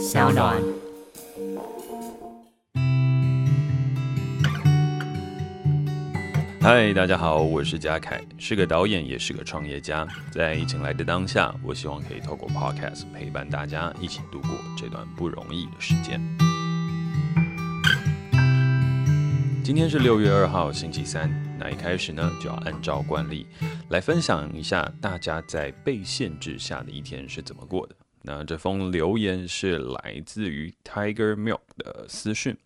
[0.00, 0.58] 小暖。
[6.58, 10.08] 嗨，大家好，我是嘉凯，是个导演，也是个创业家。
[10.32, 16.18] 在疫情来的当下，我希望可以透过 Podcast 陪伴大家一起度过这段不容易的时间。
[19.62, 21.30] 今天是六月二号，星期三。
[21.58, 23.46] 那一开始呢，就要按照惯例
[23.90, 27.94] 来分享一下大家在被限制下的一天是怎么过的。
[28.22, 32.56] 那这封留言是来自于 Tiger Milk 的私讯。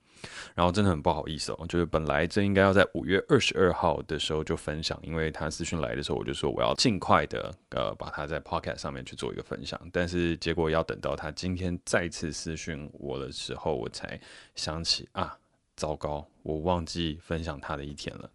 [0.54, 14.18] 然后真的很不好意思哦，就是本来这应该要在五月二十二号的时候就分享，因为他私讯来的时候，我就说我要尽快的呃把它在 Podcast 上面去做一个分享，但是结果要等到他今天再次私讯我的时候，我才
[14.54, 15.36] 想起啊，
[15.76, 18.30] 糟糕，我忘记分享他的一天了。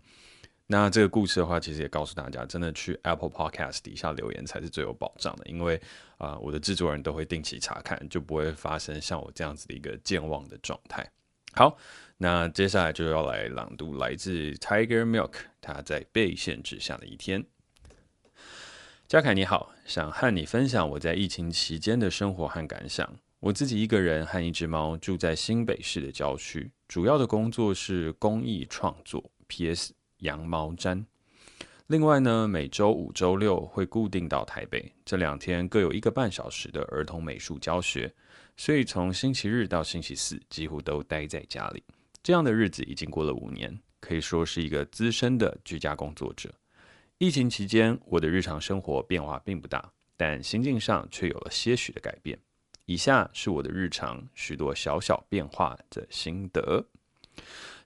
[0.68, 5.82] 那这个故事的话，其实也告诉大家，真的去 Apple Podcast 底下留言才是最有保障的，因为
[6.20, 11.10] 啊、我的制作人都会定期查看，就不会发生像我这样子的一个健忘的状态。
[11.54, 11.76] 好，
[12.18, 17.44] 那接下来就要来朗读来自 Tiger Milk 他在被限制下的一天。
[19.08, 23.12] 嘉凯你好，想和你分享我在疫情期间的生活和感想。
[23.40, 29.32] 我自己一个人和一只猫住在新北市的郊区，主要的工作是公益创作。
[29.48, 29.94] P.S.
[30.18, 31.06] 羊毛毡。
[31.90, 38.14] 另外呢，每周五、周六会固定到台北，这两天各有一个半小时的儿童美术教学。
[38.56, 41.84] 所以从星期日到星期四几乎都待在家里，
[42.22, 46.54] 这样的日子已经过了五年，可以说是一个资深的居家工作者。
[47.18, 52.38] 疫情期间，我的日常生活变化并不大，但心境上却有了些许的改变。
[52.86, 56.86] 以下是我的日常许多小小变化的心得。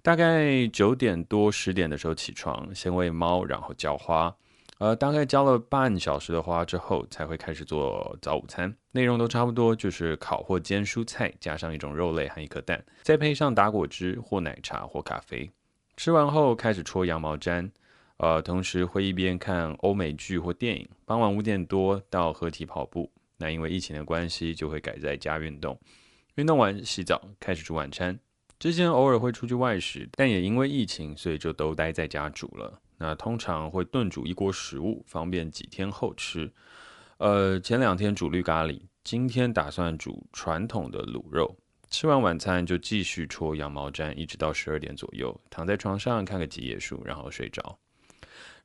[0.03, 4.35] 大概九点多十点的时候起床，先喂猫，然后浇花。
[4.79, 8.75] 呃，大概浇了半小时的花之后，才会开始做早午餐。
[8.91, 15.49] 内容都差不多，就是烤或煎蔬菜，加上一种肉类和一颗蛋，再配上打果汁或奶茶或咖啡。
[15.95, 17.71] 吃完后开始搓羊毛毡，
[18.17, 20.85] 呃，同时会一边看欧美剧或电影。
[21.05, 23.09] 傍晚五点多到合体跑步。
[23.37, 25.79] 那因为疫情的关系，就会改在家运动。
[26.35, 28.19] 运动完洗澡，开始煮晚餐。
[28.63, 32.79] 之前偶尔会出去外食，但也因为疫情，所以就都待在家煮了。
[32.97, 36.49] 那通常会炖煮一锅食物，方便几天后吃。
[37.17, 41.53] 呃，前两天煮绿咖喱，今天打算煮传统的卤肉。
[41.89, 47.77] 吃完晚餐就继续戳羊毛毡，一直到十二点左右，躺在床上看个几页书，然后睡着。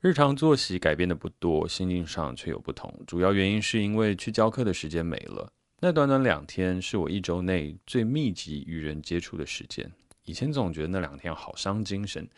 [0.00, 3.02] 日常作息改变的不多，心境上却有不同。
[3.04, 5.52] 主要原因是因为去教课的时间没了。
[5.80, 9.88] 那短短两天是我一周内最密集与人接触的时间。
[10.24, 12.28] 以前总觉得那两天好伤精神。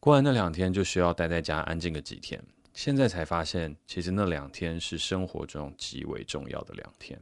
[0.00, 2.42] 过完那两天就需要待在家安静个几天，
[2.72, 7.20] 现在才发现，其实那两天是生活中极为重要的两天。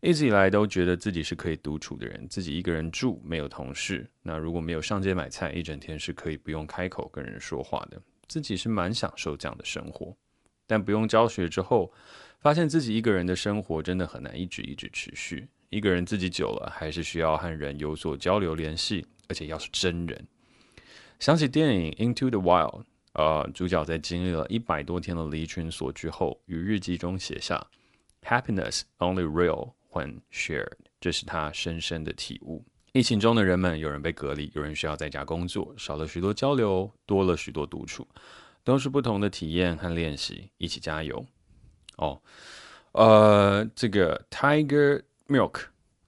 [0.00, 4.10] 一直以来都觉得自己是可以独处的人，自己一个人住，没有同事。
[4.22, 10.16] 那如果没有上街买菜，一整天是可以不用开口跟人说话的，自己是蛮享受这样的生活。
[10.66, 11.92] 但不用教学之后，
[12.40, 15.48] 发现自己一个人的生活真的很难一直一直持续。
[15.70, 20.26] 一个人自己久了，还是需要和人有所交流联系，而且要是真人。
[21.18, 22.82] 想起电影《Into the Wild》，
[23.12, 27.66] 呃，主角在经历了一百多天的离群索居后，于日记中写下
[28.22, 32.64] ：“Happiness only real when shared。”这是他深深的体悟。
[32.92, 38.08] 疫情中的人们，有人被隔离，有人需要在家工作，少了许多交流，多了许多独处，
[38.64, 40.50] 都是不同的体验和练习。
[40.56, 41.26] 一起加油！
[41.98, 42.20] 哦，
[42.92, 45.60] 呃，这个 Tiger Milk。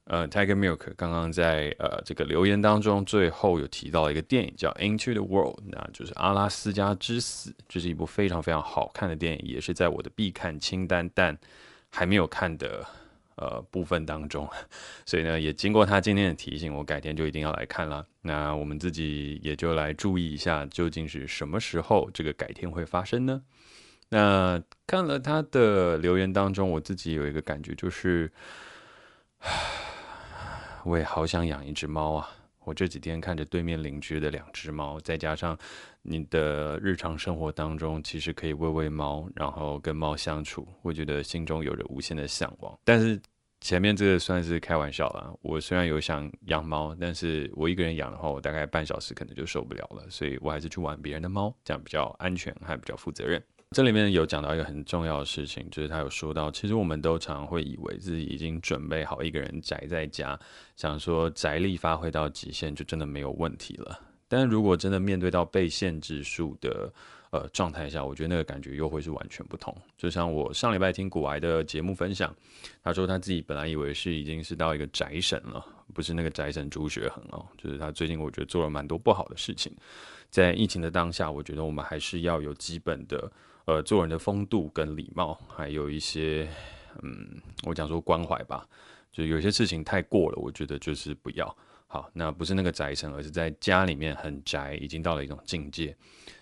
[0.05, 11.39] 呃，Tiger Milk 刚刚在呃这个留言当中最后有提到一个电影叫《Into the World》，那就是《阿拉斯加之死》，这是一部非常非常好看的电影，也是在我的必看清单，但
[11.91, 12.85] 还没有看的
[13.37, 14.49] 呃部分当中，
[15.07, 18.05] 所以呢，也经过他今天的提醒，我改天就一定要来看了。
[18.23, 23.41] 那我们自己也就来注意一下，究竟是什么时候这个改天会发生呢？
[24.11, 28.31] 那看了他的留言当中，我自己有一个感觉就是。
[30.85, 32.31] 我也好想养一只猫啊！
[32.65, 35.57] 我这几天看着对面邻居的两只猫，再加上
[36.01, 42.79] 你的日常生活当中，其实可以喂喂猫，然后跟猫相处，我觉得心中有着无限的向往。
[42.83, 43.21] 但是
[43.61, 45.35] 前面这个算是开玩笑了。
[45.43, 53.43] 我虽然有想养猫，但是我一个人养的话，我大概半小时可能就受不了了，所以我还是去玩别人的猫，这样比较安全，还比较负责任。
[53.77, 60.37] 这里面有讲到一个很重要的事情，就是他有说到，其实我们都常会以为自己已经准备好一个人宅在家，
[60.75, 63.97] 想说宅力发挥到极限就真的没有问题了。
[64.27, 66.93] 但如果真的面对到被限制数的
[67.31, 69.73] 呃状态下，我觉得那个感觉又会是完全不同。
[69.97, 72.35] 就像我上礼拜听古癌的节目分享，
[72.83, 75.65] 他说他自己本来以为是已经是到一个宅神了，
[75.95, 79.73] 不是那个宅神朱学恒哦，就是他最近我觉得做了蛮多不好的事情。
[80.29, 83.31] 在疫情的当下，我觉得我们还是要有基本的
[83.67, 86.49] 呃做人的风度跟礼貌，还有一些
[87.03, 88.67] 嗯，我讲说关怀吧。
[89.13, 91.57] 就有些事情太过了，我觉得就是不要。
[91.89, 95.97] 好，那不是那个宅神，而是在家里面很宅，已经到了一种境界。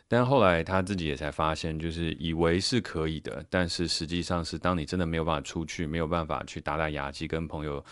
[0.07, 7.83] 但后来他自己也才发现，就是以为是可以的，但是实际上是当你真的没有办法出去，没有办法去打打牙祭，跟朋友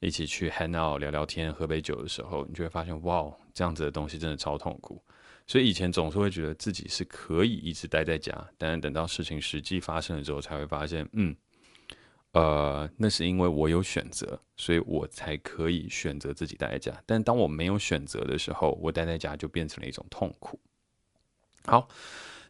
[0.00, 5.02] 一起去 hang out 聊聊天、喝杯酒的时候，你就会发现，哇，这样子的东西真的超痛苦。
[5.46, 11.36] 所以以前总是会觉得自己是可以一直待在家，但是等到事情实际发生了之后，才会发现，嗯。
[12.32, 17.02] 呃，那是因为我有选择，所以我才可以选择自己待在家。
[17.06, 20.60] 但当我没有选择的时候，我待在家就变成了一种痛苦。
[21.64, 21.88] 好，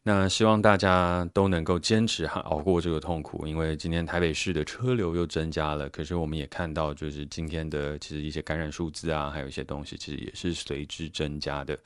[0.08, 3.44] 那希望大家都能够坚持和熬过这个痛苦。
[3.44, 11.76] 因为今天台北市的车流又增加了，可是我们也看到，就是今天的其实一些感染数字啊，还有一些东西，其实也是随之增加的。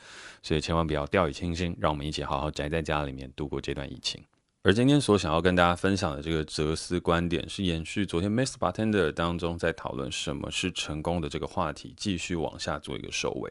[0.42, 4.22] 所以千万不要掉以轻心，让我们一起好好宅在家里面度过这段疫情。
[4.64, 13.50] 而今天所想要跟大家分享的这个哲思观点，是延续昨天《Miss Bartender》当中在讨论什么是成功的这个话题，继续往下做一个收尾。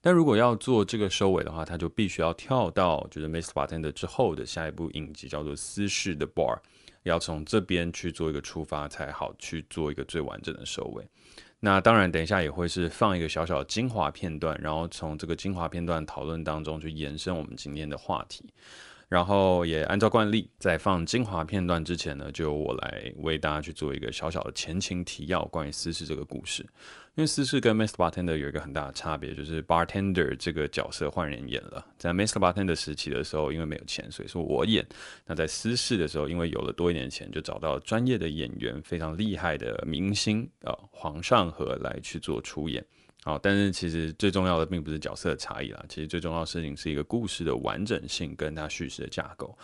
[0.00, 3.50] 但如果要做这个收尾的话，他就必须要跳到就是《Mr.
[3.52, 6.56] Bartender》之后的下一部影集，叫做《私事的 Bar》，
[7.02, 11.06] 要从这边去做一个出发，才好去做一个最完整的收尾。
[11.60, 18.44] 那当然，等一下也会是放一个小小的精华片段，然后从这个精华片段讨论当中去延伸我们今天的话题。
[19.08, 26.62] 然后也按照惯例，在放精华片段之前呢，就由我来为大家去做一个小小的前情提要，关于私事这个故事。
[27.14, 27.94] 因为私事跟 Mr.
[27.94, 31.84] Bartender 有一个很大的差别，就是 Bartender 这个角色换人演了。
[31.96, 32.34] 在 Mr.
[32.38, 34.86] Bartender 时期的时候，因为没有钱，所以说我演。
[35.26, 42.84] 那在私事的时候，因为有了多一点钱，就找到专业的演员，非常厉害的明星啊，黄尚禾来去做出演。
[43.24, 49.56] 好，但是其实最重要的并不是角色的差异啦，其实最重要的事情是一个故事的完整性跟它叙事的架构。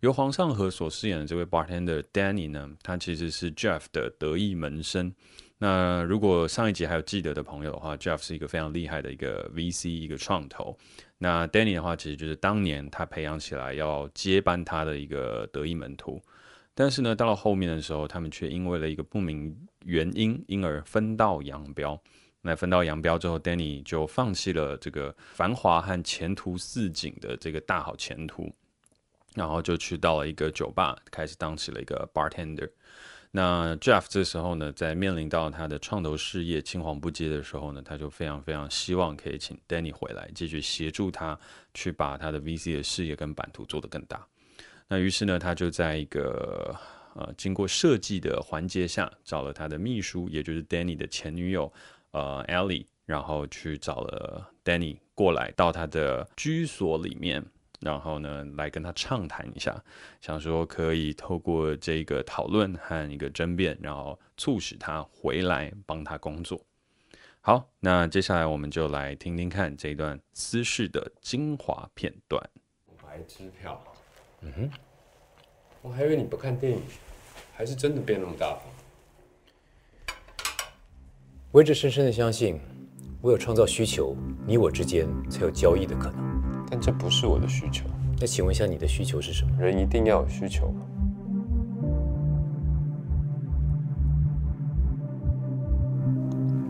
[0.00, 5.14] 由黄尚和所饰演的这位 bartender Danny 呢，他其实是 Jeff 的得意门生。
[5.58, 10.76] 那如果上一集还有记得的朋友的话，Jeff 是一个非常厉害的一个 VC 一个创投。
[11.18, 16.20] 那 Danny 的话，其实就是当年他培养起来要接班他的一个得意门徒。
[16.74, 22.02] 但是呢，到了后面的时候，他们却因为了一个不明原因，因而分道扬镳。
[22.44, 28.52] 那分道扬镳之后，Danny 就放弃了这个繁华和前途似锦的这个大好前途，
[29.34, 32.68] 然后就去到了一个酒吧，开始当起了一个 bartender。
[33.30, 41.38] 那 Jeff 这时候呢，在面临到他的创投事业青黄不接的时候呢，他就非常非常希望可以请 Danny 回来，继续协助他
[41.72, 44.26] 去把他的 VC 的事业跟版图做得更大。
[44.88, 46.76] 那于是呢，他就在一个
[47.14, 51.72] 呃经过设计的环节下，找了他的秘书，也就是 Danny 的前女友。
[52.12, 57.44] 呃，Ellie，然后去找了 Danny 过来到他的居所里面，
[57.80, 59.82] 然后呢，来跟他畅谈一下，
[60.20, 66.60] 想说可以透过这个讨论和一个争辩，然后促使他回来帮他工作。
[67.40, 72.40] 好，那接下来我们就来听听看这一段私事的精华片段。
[73.02, 73.82] 白支票，
[74.42, 74.70] 嗯哼，
[75.82, 76.80] 我还以为你不看电影，
[77.52, 78.62] 还是真的变那么大方。
[81.52, 82.58] 我一直深深的相信，
[83.20, 84.16] 唯有创造需求，
[84.46, 86.16] 你我之间才有交易的可能。
[86.70, 87.84] 但这不是我的需求。
[88.18, 89.50] 那请问一下，你的需求是什么？
[89.60, 90.80] 人一定要有需求吗？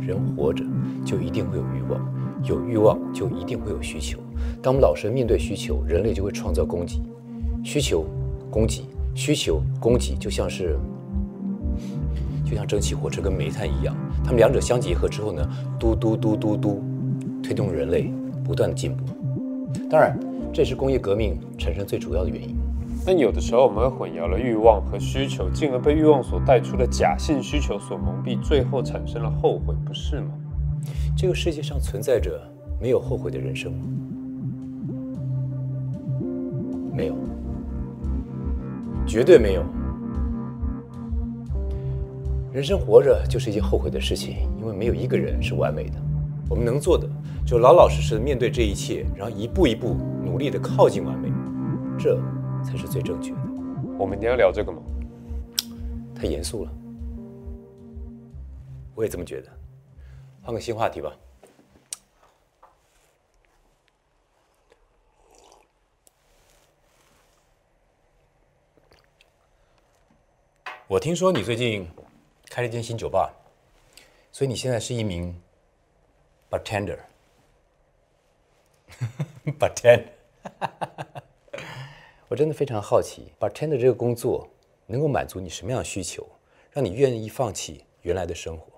[0.01, 0.65] 人活着
[1.05, 4.19] 就一定会有欲望，有欲望就一定会有需求。
[4.61, 7.01] 当我们老是面对需求，人类就会创造供给。
[7.63, 8.05] 需求、
[8.51, 8.85] 供给、
[9.15, 10.77] 需求、供给，就像是。
[12.53, 15.43] 就像蒸汽火车跟煤炭一样，它们两者相结合之后呢，
[15.81, 16.83] 嘟嘟嘟嘟嘟，
[17.43, 18.13] 推动人类
[18.45, 19.05] 不断的进步。
[19.89, 20.19] 当然，
[20.53, 22.55] 这是工业革命产生最主要的原因。
[23.07, 30.29] 但有的时候我们会混淆了欲望和需求，进而被欲望所带出的假性需求所蒙蔽，最后产生了后悔，不是吗？
[31.17, 32.39] 这个世界上存在着
[32.79, 33.79] 没有后悔的人生吗？
[36.95, 37.15] 没有，
[39.07, 39.65] 绝对没有。
[42.53, 45.99] 人生活着就是一件后悔的事情因为没有一个人是完美的。
[46.51, 47.09] 我们能做的
[47.47, 51.31] 就老老实实的面对这一切然后一步一步努力的靠近完美
[51.99, 52.21] 这
[52.63, 53.39] 才是最正确的。
[53.99, 54.83] 我们一定要聊这个吗？
[56.15, 56.71] 太严肃了。
[58.95, 59.49] 我也这么觉得。
[60.43, 61.11] 换个新话题吧。
[70.87, 71.87] 我听说你最近
[72.53, 73.33] 开了一间新酒吧，
[74.31, 75.41] 所以你现在是一名
[76.51, 76.99] bartender。
[79.59, 80.05] bartender，
[82.29, 84.51] 我真的非常好奇，bartender 这个工作
[84.85, 86.29] 能够满足你什么样的需求，
[86.73, 88.71] 让你愿意放弃原来的生活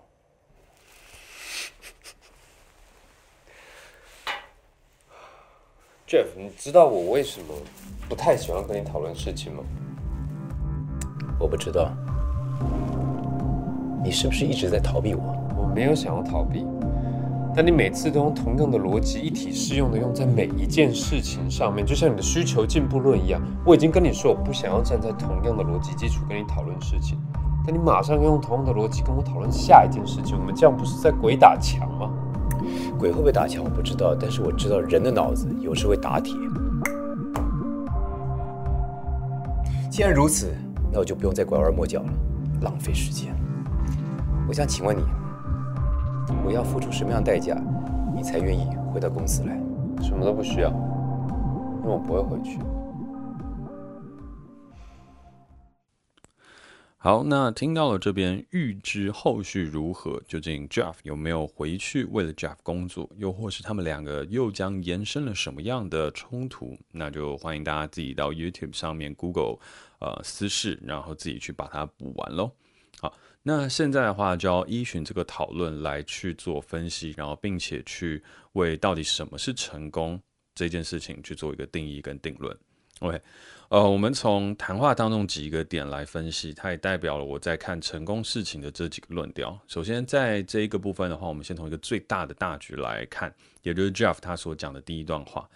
[6.06, 7.52] ？Jeff，你知道我为什么
[8.08, 9.64] 不太喜欢跟你讨论事情吗？
[11.40, 11.92] 我不知道，
[14.04, 15.34] 你是不是一直在逃避我？
[15.56, 16.66] 我没有想要逃避，
[17.56, 23.40] 但你每次都用同样的逻辑一体适用的用在每一件事情上面，就像你的需求进步论一样。
[23.64, 27.18] 我已经跟你说，我不想要站在同样的逻辑基础跟你讨论事情，
[27.66, 32.10] 但你马上用同样的逻辑跟我讨论下一件事情，我们这样不是在鬼打墙吗？
[32.98, 36.34] 鬼会不会打墙我不知道，但是我知道人的脑子有时会打铁。
[39.90, 40.54] 既然如此。
[40.96, 42.12] 那我就不用再拐弯抹角了，
[42.60, 43.34] 浪费时间。
[44.46, 45.02] 我想请问你，
[46.44, 47.56] 我要付出什么样的代价，
[48.14, 49.58] 你才愿意回到公司来？
[50.02, 52.58] 什么都不需要，因为我不会回去。
[56.98, 66.76] 好，那听到了这边，预知后续如何，究竟 Jeff 有没有回去为了 Jeff 工作，又或是他们两个又将延伸了什么样的冲突？
[66.92, 69.56] 那就欢迎大家自己到 YouTube 上面 Google。
[70.00, 72.50] 呃，私事，然后自己去把它补完喽。
[73.04, 78.22] 好，那现在的话就要依循这个讨论来去做分析，然后并且去
[78.54, 80.18] 为到底什么是成功
[80.54, 82.56] 这件事情去做一个定义跟定论。
[83.00, 83.20] OK，
[83.68, 89.60] 呃，我们从谈话当中几个点来分析，它也代表了我在看成功事情的这几个论调。
[89.68, 93.30] 首先，在这一个部分的话，我们先从一个最大的大局来看，
[93.60, 95.46] 也就是 Jeff 他所讲的第一段话。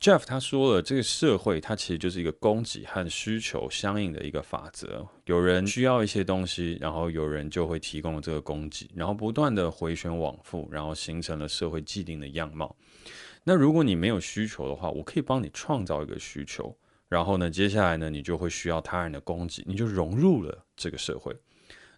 [0.00, 5.06] Jeff 他说了，这个社会它其实就是一个供给和需求相应的一个法则。
[5.26, 12.74] 有人需要一些东西，然后有人就会提供这个供给，然后不断的回旋往复，然后形成了社会既定的样貌。
[13.44, 16.74] 那如果你没有需求的话，我可以帮你创造一个需求，
[17.06, 21.36] 然后呢，接下来呢，你就会需要他人的供给，你就融入了这个社会。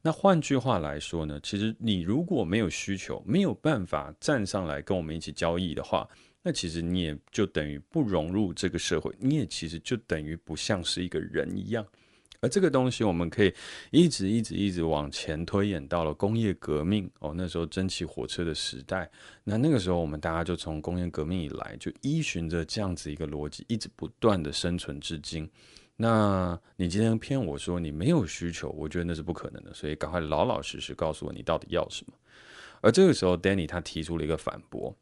[0.02, 6.08] 那换句话来说呢，其实你如果没有需求，没有办法站上来跟我们一起交易的话。
[6.42, 11.86] 那其实你也就等于不融入这个社会，你也其实就等于不像是一个人一样。
[12.40, 13.54] 而这个东西，我们可以
[13.92, 19.08] 一直一直一直往前推演到了工业革命哦，那时候蒸汽火车的时代。
[19.44, 25.48] 那那个时候，我们大家就从工业革命以来，就依循着这样子一个逻辑，一直不断的生存至今。
[25.94, 32.14] 那你今天骗我说你没有需求，我觉得那是不可能的，所以赶快老老实实告诉我你到底要什么。
[32.80, 34.92] 而这个时候，Danny 他提出了一个反驳。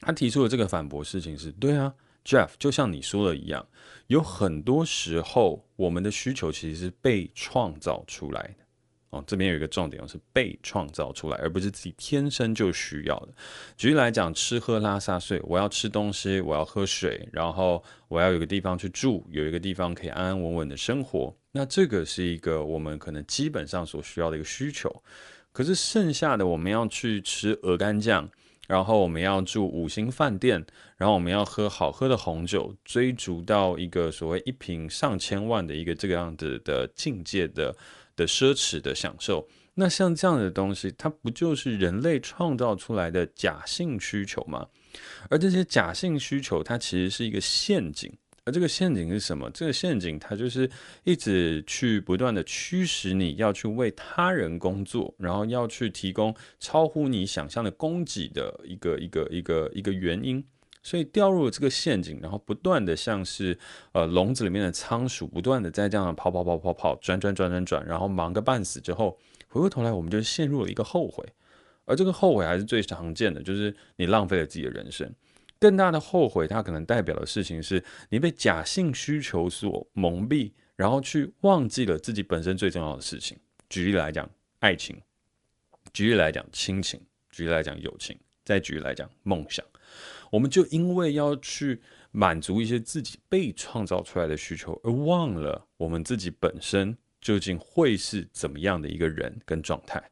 [0.00, 3.66] 他提出的这个反驳事情是对啊，Jeff，就像你说的一样，
[4.06, 8.54] 有很多时候我们的需求其实是被创造出来的。
[9.10, 13.28] 哦，这边有一个重点，是被创造出来，而不是自己天生就需要的。
[13.76, 21.36] 举例来讲，吃喝拉撒睡，我要吃东西，我要喝水，然后我要有个地方去住，有一个地方可以安安稳稳的生活。
[21.50, 25.02] 那这个是一个我们可能基本上所需要的一个需求。
[25.50, 28.30] 可是剩下的，我们要去吃鹅肝酱。
[28.70, 30.64] 然后我们要住五星饭店，
[30.96, 37.74] 然后我们要喝好喝的红酒，追逐到一个所谓一瓶上千万的一个这个样子的境界的
[38.14, 39.48] 的奢侈的享受。
[39.74, 44.64] 那像这样的东西，它不就是人类创造出来的假性需求吗？
[45.28, 48.12] 而这些假性需求，它其实是一个陷阱。
[48.50, 49.50] 这个陷阱是什么？
[49.50, 50.68] 这个陷阱它就是
[51.04, 60.44] 一直去不断的驱使你要去为他人工作，然后要去提供超乎你想象的供给的一个一个一个一个原因。
[60.82, 63.58] 所以掉入了这个陷阱，然后不断的像是
[63.92, 71.22] 呃笼子里面的仓鼠，不断的在这样跑跑跑跑跑转转转转转，然后忙个半死之后，回过头来我们就陷入了一个后悔。
[71.84, 75.12] 而这个后悔还是最常见的，就是你浪费了自己的人生。
[75.60, 83.38] 更大的后悔，它可能代表的事情是你被假性需求所蒙蔽，然后去忘记了自己本身最重要的事情。
[83.68, 84.28] 举例来讲，
[84.60, 84.96] 爱情；
[85.92, 86.98] 举例来讲，亲情；
[87.30, 89.62] 举例来讲，友情；再举例来讲，梦想。
[90.30, 100.02] 我们就因为要去满足一些自己被创造出来的需求，而忘了我们自己本身究竟会是怎么样的一个人跟状态。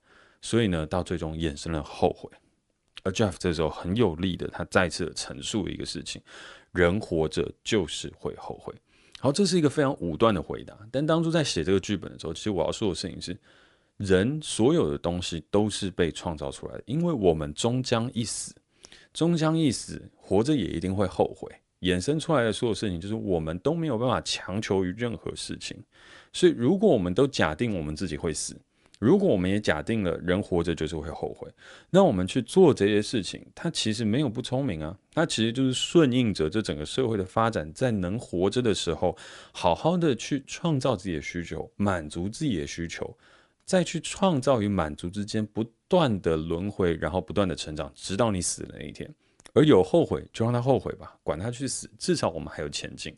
[0.42, 2.30] 所以呢，到最终衍生了后悔。
[3.08, 6.20] 而 Jeff 这时候很有力的，他再次的陈述一个事情：
[6.72, 8.74] 人活着就是会后悔。
[9.18, 10.78] 好，这是一个非常武断的回答。
[10.92, 13.36] 但当初在写这个剧本的时候，其实我要说的事情是：
[13.96, 18.54] 人所有的东西都是被创造出来的，因为我们终将一死，
[19.14, 21.50] 终将一死，活着也一定会后悔。
[21.80, 25.82] 衍生出来的所有事情，就是我们都没有办法强求于任何事情。
[26.32, 28.54] 所以，如果我们都假定我们自己会死，
[28.98, 31.48] 如果我们也假定了人活着就是会后悔，
[31.90, 39.16] 那我们去做这些事情，它其实没有不聪明啊，它其实就是顺应着这整个社会的发展，在能活着的时候，
[39.52, 43.16] 好好的去创造自己的需求，满足自己的需求，
[43.64, 49.08] 再去创造与满足之间不断的轮回，然后不断的成长，直到你死的那一天。
[49.54, 53.16] 而有后悔就让他后悔吧，管他去死，至少我们还有前进。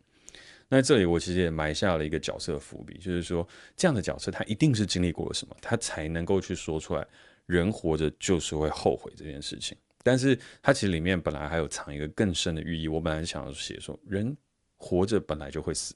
[0.72, 3.46] 那这里我其实也埋下了一个角色伏笔，就是说
[3.76, 7.04] 这样的角色他一定是经历过了什么，他才能够去说出来，
[7.46, 9.76] 人活着就是会后悔这件事情。
[10.04, 14.34] 但是他其实里面本来还有藏一个更深的寓意，我本来想要写说，人
[14.76, 15.92] 活着本来就会死，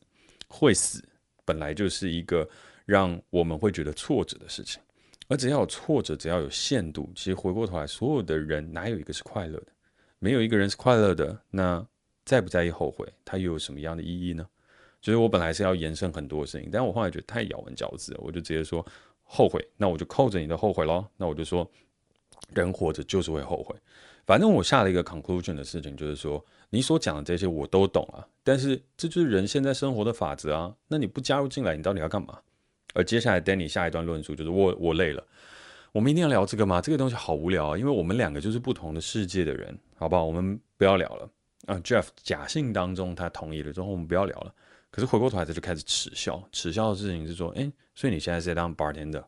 [0.49, 1.03] 会死
[1.45, 2.47] 本来就是一个
[2.85, 4.83] 让我们会觉得挫折的事情，
[5.29, 9.69] 而只要有挫折，只要有限度，其实回过头来，所有的人哪有一个是快乐的？
[10.19, 11.87] 没有一个人是快乐的，那
[12.25, 14.45] 在不在意后悔，它又有什么样的意义呢？
[15.05, 18.85] 就是我本来是要延伸很多的事情，但我后来觉得太咬文嚼字了，我就直接说
[19.23, 21.07] 后悔，那我就扣着你的后悔咯。
[21.19, 21.71] 那我就说，
[22.55, 23.77] 人活着就是会后悔。
[24.25, 30.75] 反正我下了一个 conclusion 的事情，就是说你所讲的这些我都懂啊，但是这就是人现在生活的法则啊。
[30.89, 32.39] 那你不加入进来，你到底要干嘛？
[32.95, 35.23] 而接下来 Danny 下一段论述就是我我累了。
[35.93, 36.81] 我们一定要聊这个吗？
[36.81, 40.25] 这个东西好无聊啊，因为我们两个就是不同的世界的人，好不好？
[40.25, 41.31] 我们不要聊了
[41.67, 41.77] 啊。
[41.81, 44.55] Jeff 假性当中他同意了之后，我们不要聊了。
[44.95, 49.25] 可是回过头来他就开始耻笑，耻笑的事情是说，哎，所以你现在是在当 bartender，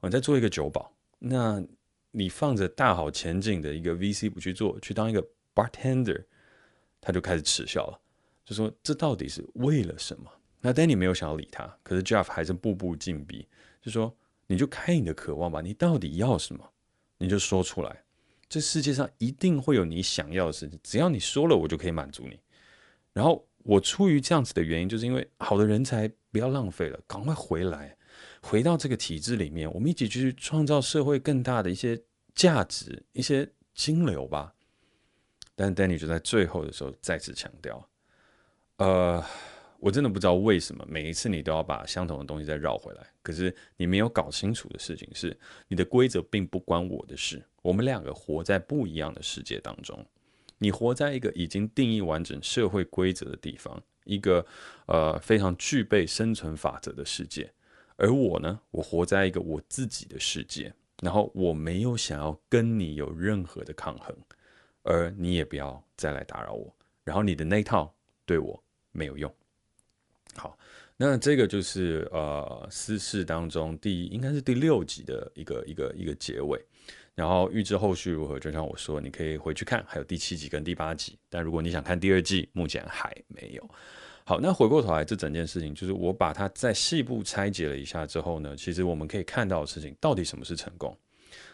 [0.00, 1.60] 你在做一个酒保，那
[2.12, 5.20] 你放着大好前景的一个 VC 不去做，去当一个
[5.52, 6.24] bartender，
[7.00, 8.00] 他就开始耻笑了，
[8.44, 10.30] 就说这到底是为了什么？
[10.60, 13.44] 那 Danny 没有想要理他，可是 Jeff 还是步步进逼，
[13.82, 14.14] 就说。
[14.50, 16.66] 你就开你的渴望吧，你到底要什么，
[17.18, 18.02] 你就说出来。
[18.48, 22.40] 这世界上一定会有你想要的事情，只要你说了，我就可以满足你。
[23.12, 27.94] 然后我出于这样子的原因，就是因为好的人才不要浪费了，赶快回来，
[28.40, 32.00] 回到这个体制里面，我们一起去创造社会更大的一些
[32.34, 34.54] 价值、一些金流吧。
[35.54, 37.86] 但 Danny 就在最后的时候再次强调，
[38.78, 39.22] 呃。
[39.80, 43.06] 我真的不知道为什么每一次你都要把相同的东西再绕回来。
[43.22, 45.38] 可是你没有搞清楚的事情是，
[45.68, 47.40] 你的规则并不关我的事。
[47.62, 50.04] 我们两个活在不一样的世界当中。
[50.58, 54.44] 你活在一个已经定义完整社会规则的地方，一个
[54.86, 57.50] 呃非常具备生存法则的世界。
[57.96, 60.72] 而我呢，我活在一个我自己的世界。
[61.00, 64.12] 然后我没有想要跟你有任何的抗衡，
[64.82, 66.74] 而你也不要再来打扰我。
[67.04, 67.94] 然后你的那套
[68.26, 69.32] 对我没有用。
[70.34, 70.58] 好，
[70.96, 76.60] 那这个就是呃，私事当中第应该是第六集的一个一个一个结尾。
[77.18, 81.18] 然后预知后续如何，就像我说，你可以回去看，还有第七集跟第八集。
[81.28, 83.70] 但如果你想看第二季，目前还没有。
[84.22, 90.96] 好，那回过头来，这整件事情就是我把它再细部拆解了一下之后呢，其实我们可以看到的事情，到底什么是成功？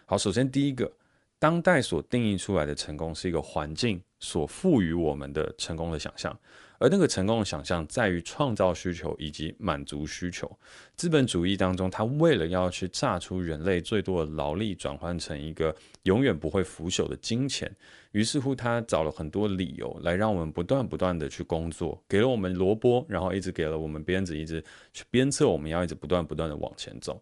[0.04, 0.92] 好，首先第一个，
[1.38, 6.38] 当代所定义出来的成功是一个环境所赋予我们的成功的想象。
[6.84, 10.50] 而那个成功的想象在于创造需求以及满足需求。
[10.96, 17.74] 资本主义当中，他为了要去榨出人类最多的劳力，转换成一个永远不会腐朽的金钱，
[18.12, 27.18] 于是乎他找了很多理由来让我们不断不断的去工作，给了我们萝卜，然后一直给了我们鞭子，一直去鞭策我们要一直不断不断的往前走。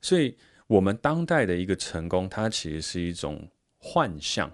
[0.00, 3.48] 所以，我们当代的一个成功，它其实是一种
[3.78, 4.50] 幻象，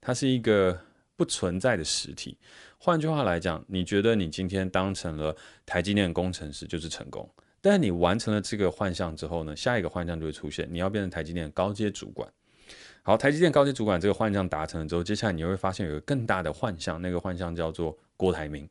[0.00, 0.78] 它是一个
[1.16, 2.38] 不存在的实体。
[2.84, 7.26] 换句话来讲，你觉得你今天当成了台积电工程师就是成功，
[7.62, 12.30] 但你完成了这个幻象之后呢，下一个幻象就会出现，你要变成台积电高阶主管。
[13.02, 18.68] 好，台积电高阶主管这个幻象达成了之后，接下来你会发现有个更大的幻象，那个幻象叫做郭台铭。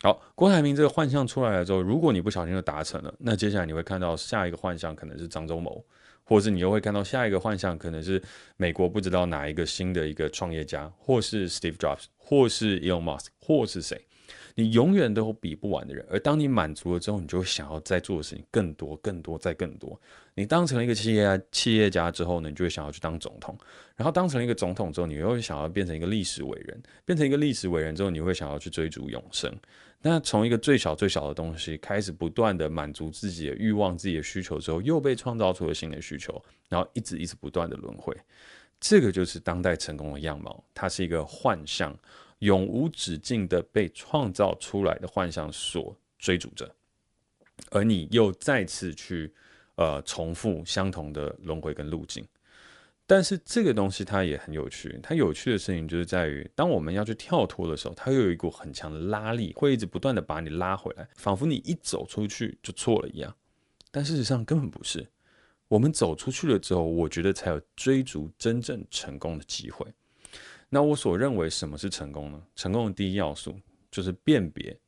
[0.00, 5.84] 好，郭台铭这个幻象出来了之后，如果你不小心就达成了，那接下来你会看到下一个幻象可能是张忠谋。
[6.30, 8.22] 或是你又会看到下一个幻象，可能是
[8.56, 14.00] 美国不知道哪一个新的一个创业家，或是 Steve Jobs，或是 Elon Musk，或是谁，
[14.54, 16.06] 你永远都比不完的人。
[16.10, 20.00] 而当你满足了之后，你就会想要再做的事情更多、更多、再更多。
[20.34, 23.56] 你当成了一个企业家，企业家之后呢，你就会想要去当总统。
[23.96, 26.82] 然后当成了一个总统之后，你又会想要变成一个历史伟人。
[27.04, 29.54] 变成一个历史伟人之后，你会想要去追逐永生。
[30.02, 38.16] 那从一个最小最小的东西开始，不断的满足自己的欲望、自己的需求之后，又被创造出了新的需求，然后一直一直不断的轮回。
[38.80, 41.94] 这个就是当代成功的样貌，它是一个幻象，
[42.40, 46.70] 永无止境的被创造出来的幻象所追逐着，
[47.70, 49.32] 而你又再次去
[49.76, 52.26] 呃重复相同的轮回跟路径。
[53.06, 63.34] 但是这个东西它也很有趣，它有趣的事情就是在于，当我们要去跳脱的时候，它又有一股很强的拉力，会一直不断的把你拉回来，仿佛你一走出去就错了一样。
[63.90, 65.06] 但事实上根本不是，
[65.66, 69.84] 我们走出去了之后，我觉得才有追逐真正成功的机会。
[70.70, 72.42] 那我所认为什么是成功呢？
[72.54, 74.78] 成功的第一要素就是辨别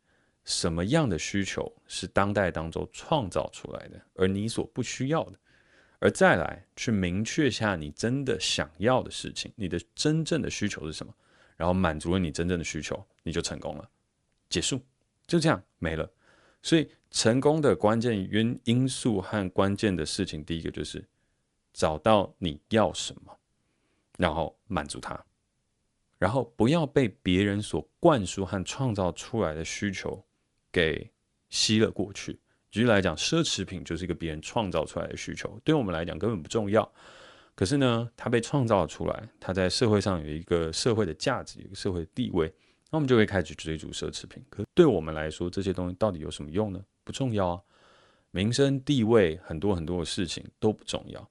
[0.44, 5.38] 什么样的需求是当代当中创造出来的，而你所不需要的。
[5.98, 11.14] 而再来去明确下你真的想要的事情，你的真正的需求是什么，
[11.56, 13.88] 然后满足了你真正的需求，你就成功了，
[14.48, 14.80] 结束，
[15.26, 16.08] 就这样没了。
[16.60, 21.04] 所以成功的关键因因素和关键的事情，第一个就是
[21.72, 23.36] 找到你要什么，
[24.16, 25.24] 然后满足它，
[26.22, 30.24] 然后不要被别人所灌输和创造出来的需求
[30.70, 31.10] 给
[31.48, 32.38] 吸了过去。
[32.70, 36.88] 举例来讲，奢侈品就是一个别人创造出来的需求，对我们来讲根本不重要。
[37.56, 42.46] 可是呢，它被创造出来，它在社会上有一个社会的价值，一个社会地位，
[42.92, 44.40] 那我们就会开始追逐奢侈品。
[44.48, 46.80] 可是对我们来说，这些东西到底有什么用呢？
[47.02, 47.60] 不重要啊，
[48.30, 51.28] 名声、地位，很多很多的事情都不重要。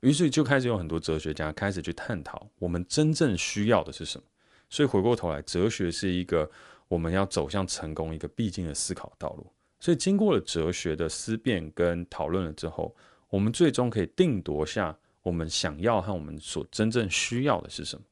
[0.00, 4.24] 于是就开始有很多哲学家开始去探讨，我们真正需要的是什么。
[4.72, 6.50] 所以回过头来，哲学是一个
[6.88, 9.46] 我们要走向成功一个必经的思考道路。
[9.78, 12.96] 所以，经过了哲学的思辨跟讨论了之后，
[13.28, 18.02] 我们最终可以定夺下我们想要和我们所真正需要的是什么。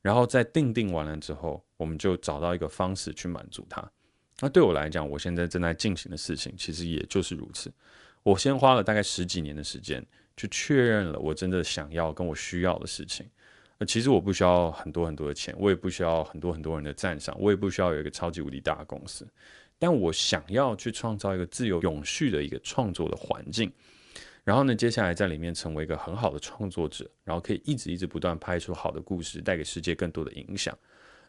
[0.00, 3.88] 然后在定定完了之后，我们就找到一个方式去满足它。
[4.40, 7.72] 那对我来讲，我现在正在进行的事情，其实也就是如此。
[8.24, 10.04] 我先花了大概十几年的时间，
[10.36, 13.24] 去确认了我真的想要跟我需要的事情。
[13.84, 19.26] 其实我不需要很多很多的钱，我也不需要很多很多人的赞赏，我也不需要有一个超级无敌大的公司。
[19.78, 23.72] 但我想要去创造一个自由永续的一个创作的环境，
[24.44, 30.76] 然后呢，接下来在里面成为一个很好的创作者，然后可以一直一直不断拍出好的故事，带给世界更多的影响，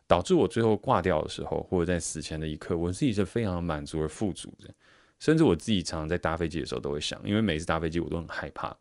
[0.07, 4.69] 导致我最后挂掉的时候，或者在死前的一刻，我自己是非常满足而富足的。
[5.19, 8.75] 甚至我自己常常在搭飞机的时候都会想，因为每次搭飞机我都很害怕，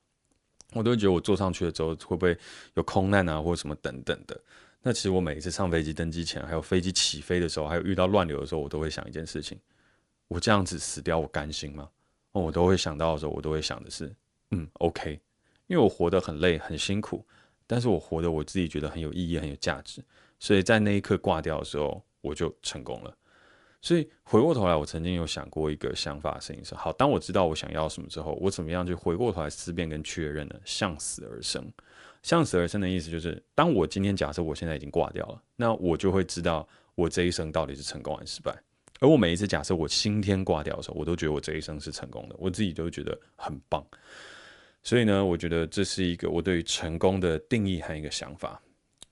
[0.73, 2.37] 我都会觉得我坐上去的时候会不会
[2.75, 4.41] 有空难啊，或者什么等等的。
[4.83, 9.59] 那其实我每一次上飞机登机前，还有飞机起飞的时候，还有遇到乱流的时候，我都会想一件事情：
[10.29, 11.89] 我这样子死掉，我甘心吗？
[12.33, 14.13] 哦，我都会想到的时候，我都会想的是，
[14.51, 15.21] 嗯，OK，
[15.67, 17.25] 因为我活得很累很辛苦，
[17.67, 20.03] 但是我活得我自己觉得很有意义很有价值，
[20.39, 23.17] 所以在那一刻挂掉的时候，我就成功了。
[23.83, 30.55] 所以回过头来，我曾经有想过一个想法的事情是：好，当我知道我想要什么之后，我怎么样去回过头来思辨跟确认呢？
[30.65, 31.71] 向死而生。
[32.23, 38.57] 向死而生的意思就是，当我今天假设我现在已经挂掉了，那我就会知道我这一生到底是成功还是失败。
[39.01, 43.85] 而我每一次假设我今天挂掉的时候，我都觉得我这一生是成功的，我自己都觉得很棒。
[44.85, 48.63] 所以呢，我觉得这是一个我对于成功的定义和一个想法。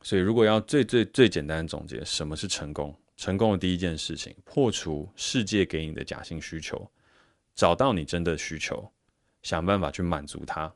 [0.03, 2.95] 所以如果要最最最简单的总结，什么是成功？
[3.21, 6.91] 成功的第一件事情，破除世界给你的假性需求，
[7.55, 8.91] 找到你真的需求，
[9.43, 10.75] 想办法去满足它，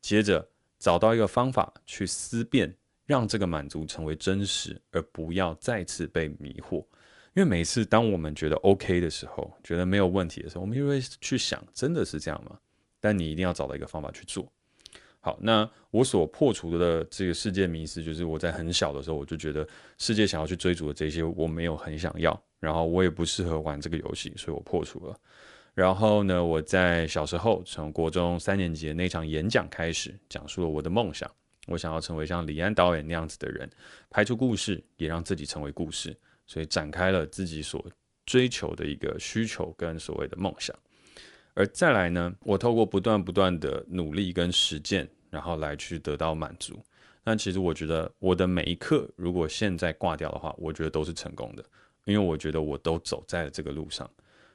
[0.00, 0.46] 接着。
[0.78, 6.84] 找到一个方法去思辨，让这个满足成为真实，而不要再次被迷惑。
[7.32, 12.58] 因为每次当我们觉得 OK 的时候，觉得没有问题的时候，我们就会去想，真的是这样吗？
[13.00, 14.52] 但你一定要找到一个方法去做。
[15.26, 19.66] 好，那我所破除的这个世界迷思，就是我在很小的时候，我就觉得
[19.98, 25.18] 世界想要去追逐的这些，我没有很想要，然后我也不适合玩这个游戏，所以我破除了。
[25.74, 31.28] 然后呢，我在小时候从国中三年级那场演讲开始，讲述了我的梦想。
[31.66, 33.68] 我想要成为像李安导演那样子的人，
[34.08, 37.84] 拍出故事，也让自己成为故事，所以展开了自己所
[38.26, 40.72] 追求的一个需求跟所谓的梦想。
[41.54, 46.78] 而再来呢，我透过不断不断的努力跟实践，然后来去得到满足。
[47.24, 51.64] 那其实我觉得我的每一刻，如果现在挂掉的话，我觉得都是成功的，
[52.04, 54.08] 因为我觉得我都走在了这个路上。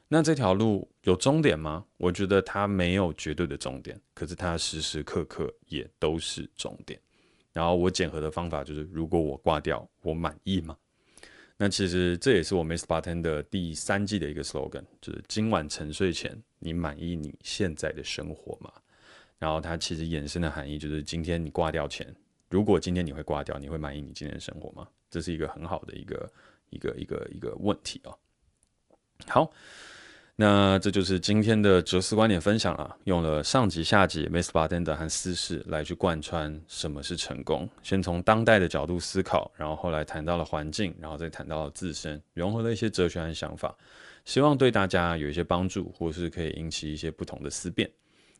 [0.07, 1.85] 那这条路有终点吗？
[1.97, 6.99] 我觉得它没有绝对的终点，可是它时时刻刻也都是终点。
[7.53, 10.77] 然后我检核的方法就是，如果我挂掉，我满意吗？
[11.57, 12.85] 那其实这也是我 Mr.
[12.85, 18.71] Bartender 第三季的一个 slogan，就是今晚沉睡前，你满意你现在的生活吗？
[19.41, 22.05] 然后它其实衍生的含义就是，今天你挂掉前，
[22.47, 24.87] 如果今天你会挂掉，你会满意你今天的生活吗？
[25.09, 26.31] 这是一个很好的一个
[26.69, 28.13] 一个一个一个问题啊。
[29.25, 29.51] 好。
[30.37, 37.69] 那这就是今天的哲思观点分享了，用了上集、下集、Miss Bartender 和私事来去贯穿什么是成功。
[37.83, 43.75] 先从当代的角度思考，然后后来谈到了环境，然后再谈到了自身，融合了一些哲学和想法，
[44.25, 47.87] 希望对大家有一些帮助，或是可以引起一些不同的思辨。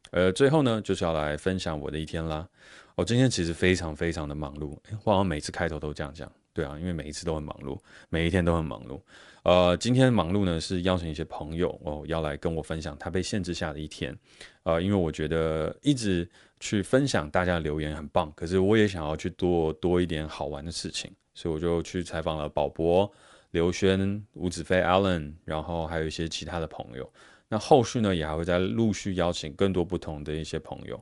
[0.09, 2.47] 呃最后呢，就是要来分享我的一天啦。
[2.95, 8.99] 哦，今天其实非常非常的忙碌，我好像每次开头都这样讲，对啊，因为每一次都很忙碌，每一天都很忙碌。
[9.43, 14.15] 呃，今天忙碌呢是邀请一些朋友哦，要来跟我分享他被限制下的一天。
[14.63, 23.09] 呃，因为我觉得一直去分享大家的留言很棒，可是我也想要去做多，一点好玩的事情，所以我就去采访了宝博、
[23.51, 27.11] 刘轩、吴子飞、Allen，然后还有一些其他的朋友。
[27.53, 30.97] 那后续呢，也还会再陆续邀请更多不同的一些朋友。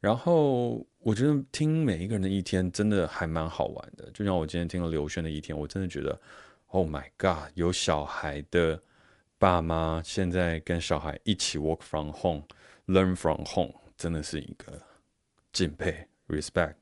[0.00, 6.20] 然后我觉得听每一个人的一天真的还蛮好玩的，就像我今天听了刘轩的一天，我真的觉得
[6.66, 8.82] ，Oh my God，有小孩的
[9.38, 14.82] 爸妈现在跟小孩一起 work from home，learn from home，真的是一个
[15.52, 16.74] 敬佩，respect。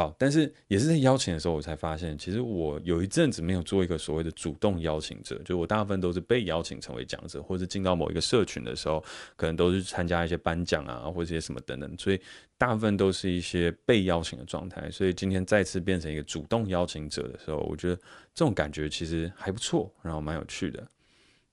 [0.00, 9.04] 好，但是也是在邀请的时候，我才发现，其实我有一阵子没有做一个所谓的主动邀请者，就我大部分都是被邀请成为讲者，或者进到某一个社群的时候，
[9.36, 12.18] 可能都是参加一些颁奖啊，或者一些什么等等，所以
[12.56, 14.90] 大部分都是一些被邀请的状态。
[14.90, 17.96] 所以今天再次变成一个主动邀请者的时候，我觉得
[18.34, 20.82] 这种感觉其实还不错，然后蛮有趣的。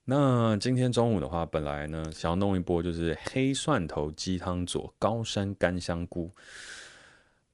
[0.06, 6.30] 那今天中午的话，本来呢想要弄一波就是黑蒜头鸡汤佐高山干香菇。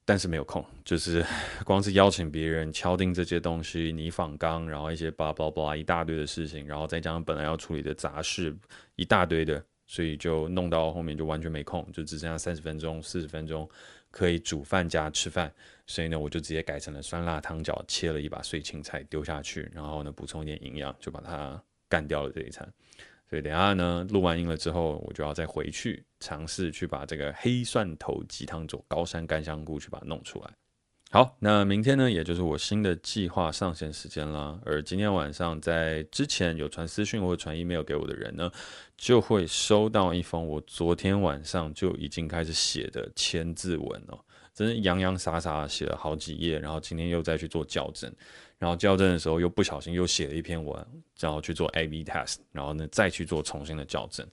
[0.07, 1.25] 但是没有空，就是
[1.65, 8.55] 光是邀请别人敲定这些东西，拟访纲，然后一些巴拉巴拉一大堆的事情，然后再加上本来要处理的杂事
[8.97, 13.69] 一大堆的，所以就弄到后面就完全没空，就只剩下三十分钟、四十分钟
[14.11, 15.51] 可以煮饭加吃饭，
[15.87, 22.71] 所以呢，我就直接改成了酸辣汤饺，切了一把碎青菜丢下去，然后呢补充一点营养，就把它干掉了这一餐。
[23.35, 30.51] 所以等下呢，录完音了之后，我就要再回去尝试去把这个黑蒜头鸡汤佐高山干香菇去把它弄出来。
[31.11, 34.57] 好，那明天呢，也就是我新的计划上线时间啦。
[34.65, 38.49] 而今天晚上在之前有传私讯或传 email 给我的人呢，
[38.97, 48.15] 就会收到一封我昨天晚上就已经开始写的千字文哦，真是洋洋洒洒写了好几页，然后今天又再去做校正。
[48.59, 50.87] 然后校正的时候又不小心又写了一篇文，
[51.19, 54.27] 然后去做 A/B test，然后呢再去做重新的校正，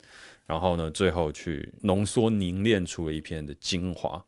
[0.45, 4.23] 然后呢最后去浓缩凝练出了一篇的精华，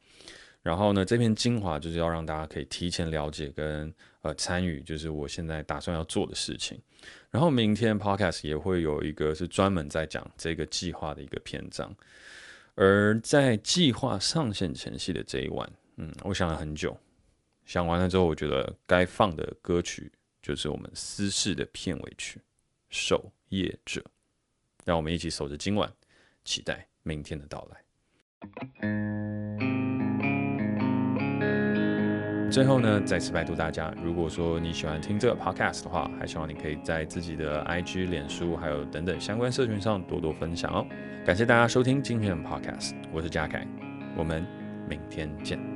[0.62, 6.79] 然后呢这篇精华就是要让大家可以提前了解跟呃参与，就是我现在打算要做的事情。
[7.29, 11.93] 然后明天 Podcast 也会有一个是专门在讲这个计划的一个篇章，
[12.75, 16.97] 而在计划上线前夕的这一晚，嗯，我想了很久。
[17.65, 22.39] 想完了之后，我觉得该放的歌曲就是我们私事的片尾曲
[22.89, 24.02] 《守夜者》，
[24.86, 25.91] 让我们一起守着今晚，
[26.43, 27.78] 期待明天的到来。
[32.52, 40.86] 最后呢，再次拜托大家，如果说你喜欢听这个 podcast 的话，还希望你可以在自己的 IG、脸书还有等等相关社群上多多分享哦。
[41.26, 43.65] 感谢大家收听今天的 podcast，我是嘉凯，
[44.15, 44.45] 我们
[44.88, 45.73] 明天见。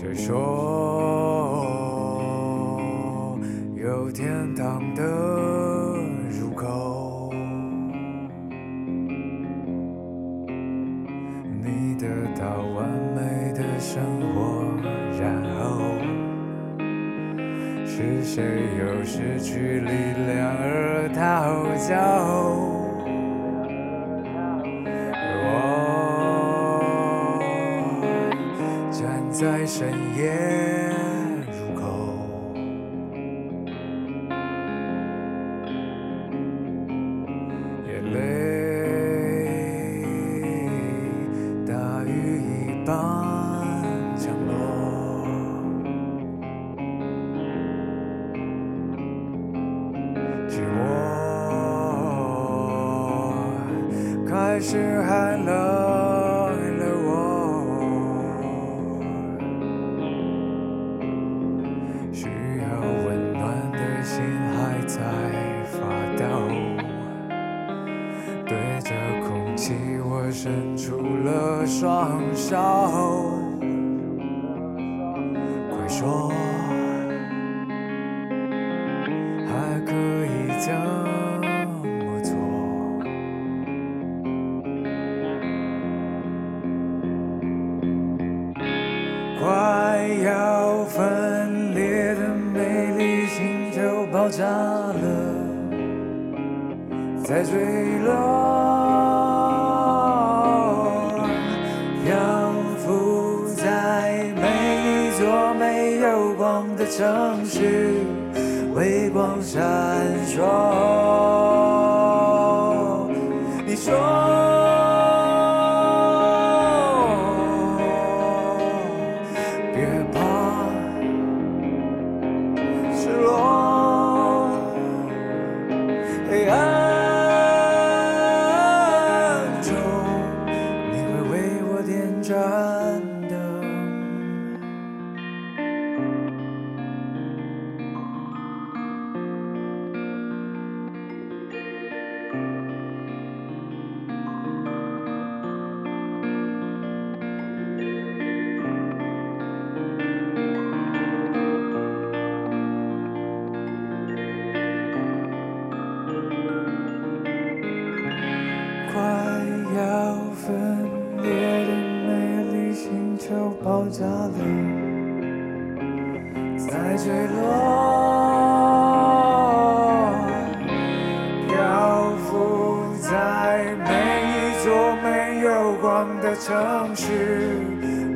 [0.00, 0.32] 谁说
[3.76, 5.02] 有天堂的
[6.40, 7.30] 入口？
[11.62, 14.64] 你得到完美的生活，
[15.20, 15.20] 然
[15.58, 15.60] 后
[17.84, 18.42] 是谁
[18.78, 19.90] 又失去力
[20.26, 20.56] 量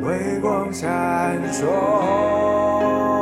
[0.03, 3.13] 微光闪烁。